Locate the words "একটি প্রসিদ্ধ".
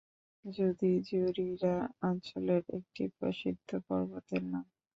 2.77-3.69